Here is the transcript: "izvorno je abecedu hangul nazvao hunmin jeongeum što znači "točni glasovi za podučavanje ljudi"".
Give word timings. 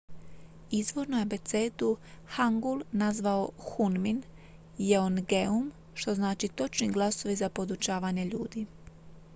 "izvorno 0.79 1.15
je 1.17 1.25
abecedu 1.27 1.89
hangul 2.37 2.79
nazvao 3.01 3.43
hunmin 3.67 4.23
jeongeum 4.87 5.71
što 5.93 6.15
znači 6.15 6.47
"točni 6.47 6.89
glasovi 6.91 7.35
za 7.35 7.49
podučavanje 7.59 8.25
ljudi"". 8.25 8.65